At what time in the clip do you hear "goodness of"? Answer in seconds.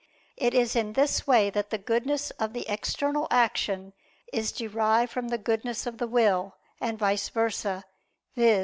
1.77-2.53, 5.37-5.99